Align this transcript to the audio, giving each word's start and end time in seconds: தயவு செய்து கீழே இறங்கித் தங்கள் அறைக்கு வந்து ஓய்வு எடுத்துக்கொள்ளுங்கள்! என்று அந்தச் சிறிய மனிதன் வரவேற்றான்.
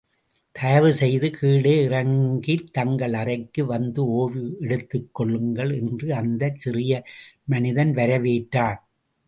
தயவு 0.55 0.91
செய்து 0.93 1.27
கீழே 1.31 1.73
இறங்கித் 1.81 2.71
தங்கள் 2.73 3.13
அறைக்கு 3.13 3.61
வந்து 3.65 4.01
ஓய்வு 4.13 4.43
எடுத்துக்கொள்ளுங்கள்! 4.65 5.71
என்று 5.79 6.07
அந்தச் 6.15 6.59
சிறிய 6.59 6.91
மனிதன் 7.47 7.93
வரவேற்றான். 7.93 8.81